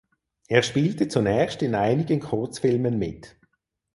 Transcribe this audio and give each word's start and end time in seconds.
Er 0.47 0.63
spielte 0.63 1.09
zunächst 1.09 1.61
in 1.61 1.75
einigen 1.75 2.21
Kurzfilmen 2.21 2.97
mit. 2.97 3.35